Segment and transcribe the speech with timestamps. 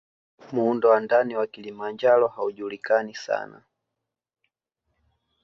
[0.51, 3.63] Muundo wa ndani wa Kilimanjaro haujulikani sana